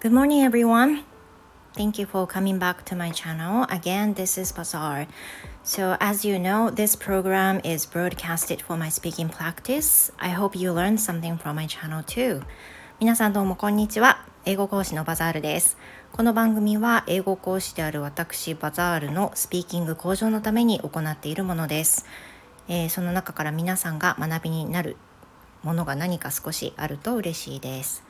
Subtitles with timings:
[0.00, 1.02] Good morning, everyone.
[1.74, 3.66] Thank you for coming back to my channel.
[3.68, 5.08] Again, this is Bazaar.
[5.64, 10.12] So, as you know, this program is broadcasted for my speaking practice.
[10.20, 12.42] I hope you learned something from my channel too.
[13.00, 14.24] 皆さんどうもこんにちは。
[14.44, 15.76] 英語講師のバザールです。
[16.12, 22.06] この番組は英語講師である私バザールのスピーキング向上のために行っているものです。
[22.68, 24.96] えー、その中から皆さんが学びになる
[25.64, 28.06] ものが何か少しあると嬉しいです。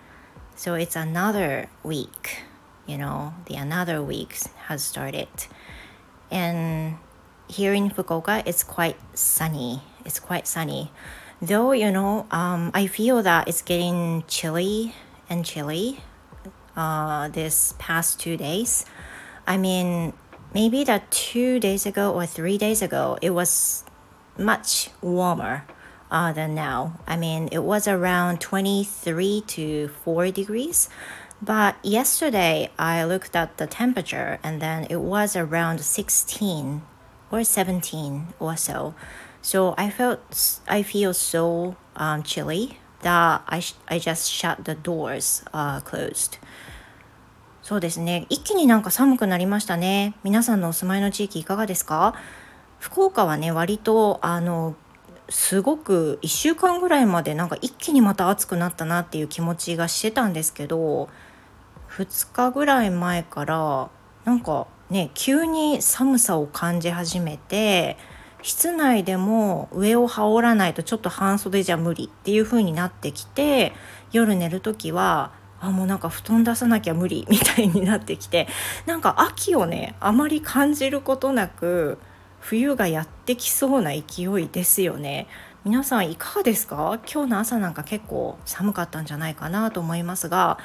[0.59, 2.43] So it's another week,
[2.85, 5.29] you know, the another week has started.
[6.33, 6.99] And
[7.47, 9.83] here in Fukuoka, it's quite sunny.
[10.05, 10.91] It's quite sunny.
[11.41, 14.97] Though, you know, um, I feel that it's getting chilly
[15.31, 16.01] and chilly
[16.77, 18.85] uh, this past two days.
[19.47, 20.13] I mean,
[20.53, 23.85] maybe that two days ago or three days ago, it was
[24.37, 25.63] much warmer
[26.12, 27.00] uh, than now.
[27.08, 30.90] I mean, it was around 23 to 4 degrees.
[31.42, 36.82] But yesterday I looked at the temperature and then it was around 16
[37.32, 38.94] or 17 or so.
[39.42, 45.44] So I felt I feel so um, chilly that I, I just shut the doors
[45.54, 46.40] uh, closed.
[47.62, 48.26] そうですね。
[48.30, 50.16] 一気になんか寒くなりましたね。
[50.24, 52.14] 皆さんのお住まいの地域いかがですか
[52.80, 54.76] 福岡はね、割とあの
[55.29, 61.09] すごく1週間ぐらいまでなんか一気にまた暑くなったなっていう気持ちがしてたんですけど
[61.91, 63.91] 2日ぐらい前から
[64.25, 67.97] なんかね急に寒さを感じ始めて
[68.43, 73.73] 室内でも上を羽織らないとちょっと半袖じゃ無理っていう風になってきて
[74.13, 78.47] 夜寝る時はあもうなんか布団出さなきゃ無理みたいになってきて
[78.87, 81.99] なんか秋をねあまり感じることなく
[82.41, 85.27] 冬がやってきそうな勢いですよね。
[85.65, 86.99] 皆さんいかがですか？
[87.13, 90.59] 今日の朝なんか結構寒かったんじゃないかなと思いますが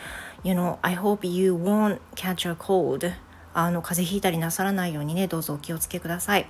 [0.43, 3.11] You know, I hope you won't catch a cold
[3.53, 6.47] あの風邪ひいたりなさらないようにねどうぞお気をつけください。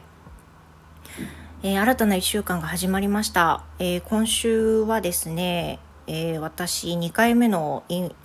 [1.63, 8.15] えー、新たな1週間が始まりました、えー、今週はですね、えー、私2回目のイン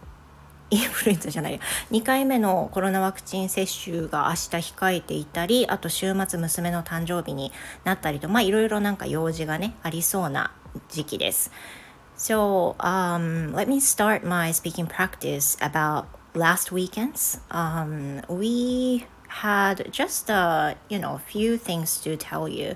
[0.71, 7.53] インフルエンザじゃないや2回目のコロナワクチン接種が明日控えていたりあと週末娘の誕生日に
[7.84, 10.53] なったりとまあいろいろなんか用事がねありそうな
[10.91, 11.51] 時期です
[12.17, 20.28] So um, let me start my speaking practice about last weekends um, we had just
[20.28, 22.75] a you know few things to tell you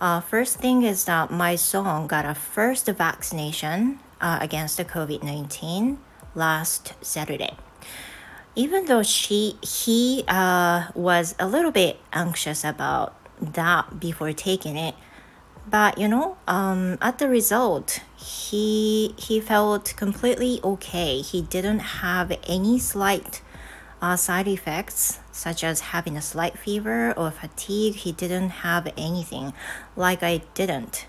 [0.00, 5.98] uh, first thing is that my son got a first vaccination uh, against the COVID-19
[6.34, 7.56] last Saturday.
[8.54, 14.94] Even though she he uh, was a little bit anxious about that before taking it,
[15.68, 21.20] but you know, um, at the result, he he felt completely okay.
[21.20, 23.40] He didn't have any slight
[24.02, 27.94] uh, side effects such as having a slight fever or fatigue.
[27.94, 29.54] He didn't have anything
[29.96, 31.06] like I didn't.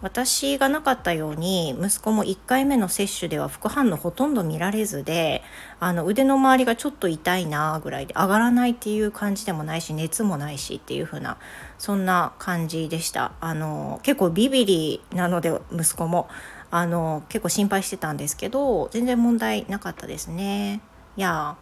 [0.00, 5.42] 私がなかったように息子も1回目の接種では副反応ほとんど見られずで
[5.80, 11.36] あの腕の周りがちょっと痛いなぐらいで上がらないっていう感じでもないし熱もないしっていう風な
[11.78, 16.28] そんな感じでしたあの結構ビビリなので息子も
[16.70, 20.80] あの結構心配してたんですけど全然問題なかったですね。
[21.16, 21.56] Yeah.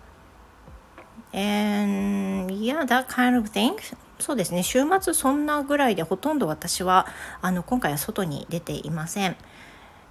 [1.33, 3.77] And yeah, that kind of thing.
[4.19, 7.07] そうですね週末そんなぐらいでほとんど私は
[7.43, 9.37] あの今回は外に出ていません。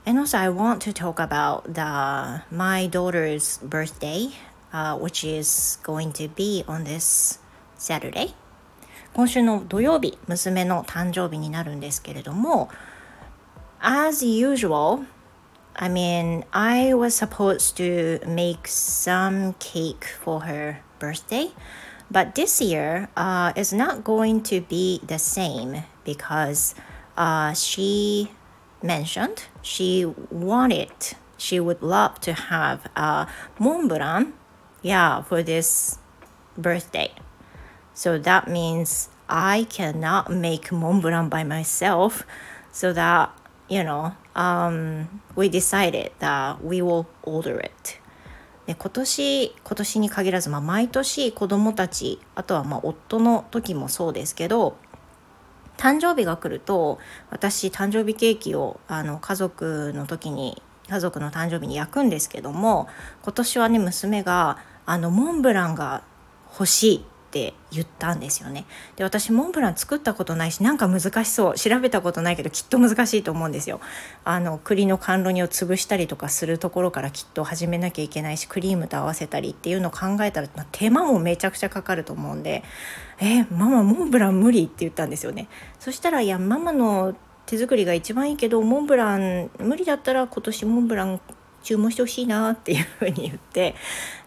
[0.08, 4.30] And also I want to talk about the my daughter's birthday,
[4.72, 7.40] uh, which is going to be on this
[7.78, 8.36] Saturday.
[9.16, 12.70] 今週の土曜日、娘の誕生日になるんですけれども、
[13.82, 15.06] as usual,
[15.74, 21.50] I mean, I was supposed to make some cake for her birthday.
[22.10, 26.76] But this year uh, is not going to be the same because
[27.18, 28.32] uh, she
[28.84, 30.92] mentioned she wanted,
[31.38, 33.28] she would love to have a
[33.58, 34.34] Mont Blanc,
[34.82, 35.98] yeah, for this
[36.58, 37.12] birthday.
[37.94, 42.24] So that means I cannot make Mont by myself.
[42.72, 43.32] So that,
[43.68, 47.98] you know, um, we decided that we will order it.
[48.68, 54.78] で今年今年に限らず、まあ、毎年子どもたちあとはまあ夫の時もそうですけど
[55.78, 62.88] 誕生日が来ると私誕生日ケーキをあの家族の時に家族の誕生日に焼くんですけども
[63.24, 66.04] 今年はね娘があのモンブランが
[66.52, 67.06] 欲しい。
[67.36, 68.66] って言ったんですよね。
[68.96, 73.82] で私モンブラン作ったことないしなんか難しそう調べたことないけどきっと難しいと思うんですよ。
[74.24, 82.64] あの栗の甘露煮を潰したりとかするところからきっと始めなきゃいけないしクリームと合わせたりっていうのを考えたら、まあ、手間もめちゃくちゃかかると思うんで
[83.20, 85.50] 「えー、ママモンブラン無理」って言ったんですよね。
[85.78, 87.16] そしたら「いやママの
[87.48, 91.20] 手作りが一番いいけどモンブラン無理だったら今年モンブラン
[91.64, 93.76] 注文してほしいなっていうふうに言って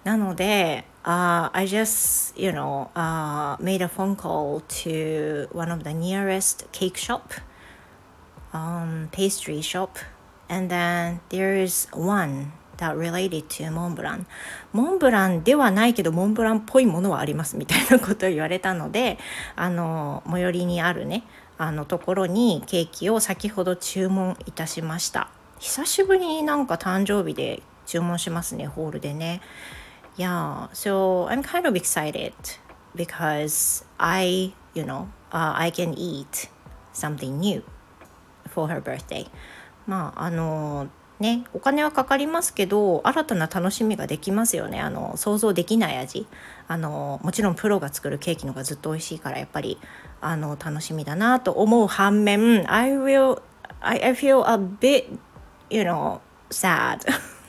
[0.05, 5.94] なので uh, I just you know uh, made a phone call to one of the
[5.94, 7.32] nearest cake shop
[8.52, 9.99] um, pastry shop
[10.50, 14.26] and then there is one that related to モンブラン
[14.72, 19.19] モンブランではないけどモンブランっぽいものはありますみたいなことを言われたので
[19.56, 21.25] あの最寄りにあるね
[21.56, 25.28] あのところにケーキを先ほど注文いたしました。
[25.58, 29.40] 久しぶりになんか誕生日で注文しますねホールでね。
[30.16, 32.34] Yeah so I'm kind of excited
[32.94, 36.49] because I you know、uh, I can eat
[36.93, 37.62] something new
[38.49, 39.26] for her birthday
[39.87, 40.88] まああの
[41.20, 46.26] ねお金はかかりますけど新たな楽しみができますよねあの想像できない味
[46.69, 49.78] あのもちろんプロが作るケーキのがずっと美味しいからやっぱり
[50.20, 53.40] あの楽しみだなと思う反面 I will
[53.81, 55.06] I, I feel a bit
[55.70, 56.20] you know
[56.50, 57.00] sad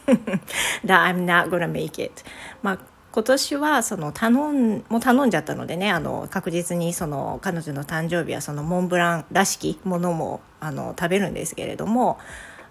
[0.86, 2.24] that I'm not gonna make it.
[2.62, 2.80] まあ
[3.12, 12.20] 今年はその頼んもう頼んじゃったのでねあの確実にその彼女の誕生日はそのモンブランらしきものもあの食べるんですけれども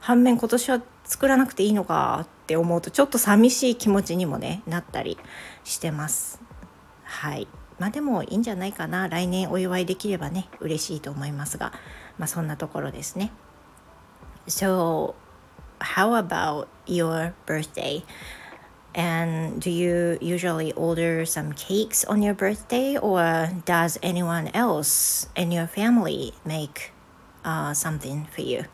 [0.00, 5.18] 反面今年は作らなくていいのかって思うとちょっと寂しい気持ちにもねなったり
[5.64, 6.40] してます。
[7.02, 7.48] はい。
[7.78, 9.08] まあでもいいんじゃないかな。
[9.08, 11.72] 来年お祝いできればね嬉しいと思いますが。
[12.18, 13.32] まあそんなところですね。
[14.46, 15.14] So
[15.87, 18.03] how about your birthday?
[18.95, 25.51] And do you usually order some cakes on your birthday, or does anyone else in
[25.51, 26.91] your family make
[27.43, 28.65] uh, something for you?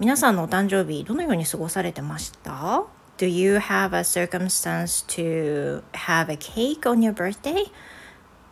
[0.00, 2.84] 皆さんのお誕生日どのように過ごされてました
[3.16, 7.70] Do you have a circumstance to have a cake on your birthday?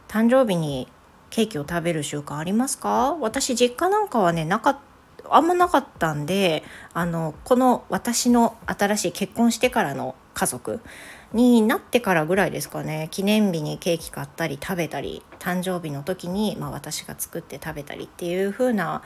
[0.07, 0.87] 誕生日に
[1.31, 4.81] ケーキを食べる習慣ありますか私実家なんかはねなか
[5.32, 6.64] あんまなかったんで
[6.94, 10.80] あのこの私の新しい結婚してからの家族
[11.34, 19.02] になってからぐらいですかね記念日にケーキ買ったり食べたり誕生日の時に、まあ、私が作って食べたりっていう風な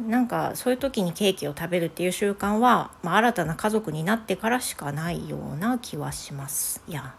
[0.00, 6.82] なんかそういう時にケーキを食べるっていう習慣は、まあ、新たな家族になってからしかないような気はします。
[6.88, 7.12] Yeah.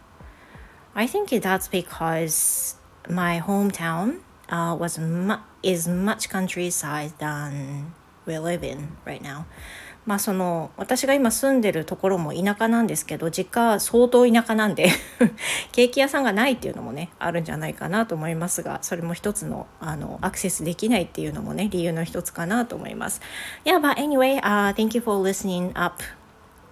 [0.95, 2.77] I think that's because
[3.09, 7.94] my hometown uh, was mu is much countryside than
[8.25, 9.45] we live in right now.
[10.05, 14.89] まあその私が今住んでるところも田舎なんですけど実家は相当田舎なんで
[15.71, 23.21] ケーキ屋さんがないっていうのもねあるんじゃないかなと思いますがそれも一つのあのアクセスできないっていうのもね理由の一つかなと思います。
[23.63, 26.03] Yeah, but anyway,、uh, thank you for listening up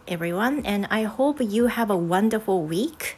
[0.08, 3.16] everyone and I hope you have a wonderful week.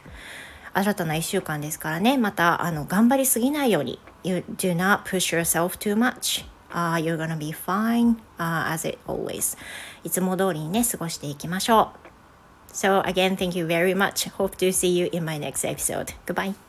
[0.74, 6.44] 新たな1週間ですからねまたあの頑張りすぎないように You do not push yourself too much
[6.74, 9.56] uh, you're gonna be fine、uh, as it always
[10.02, 16.14] いつも通りにね過ごしていきましょう So again thank you very much hope to see you in my next episode
[16.26, 16.63] goodbye